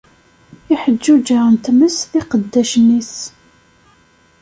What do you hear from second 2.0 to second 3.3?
d iqeddacen-is.